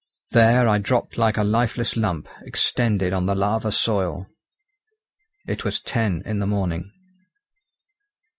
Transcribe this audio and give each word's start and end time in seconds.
There 0.31 0.67
I 0.67 0.79
dropped 0.79 1.19
like 1.19 1.37
a 1.37 1.43
lifeless 1.43 1.95
lump, 1.95 2.27
extended 2.41 3.13
on 3.13 3.27
the 3.27 3.35
lava 3.35 3.71
soil. 3.71 4.25
It 5.45 5.63
was 5.63 5.79
ten 5.79 6.23
in 6.25 6.39
the 6.39 6.47
morning. 6.47 6.91